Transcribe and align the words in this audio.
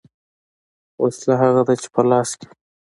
ـ 0.51 1.01
وسله 1.03 1.35
هغه 1.43 1.61
ده 1.67 1.73
چې 1.81 1.87
په 1.95 2.01
لاس 2.09 2.29
کې 2.39 2.45
وي. 2.49 2.53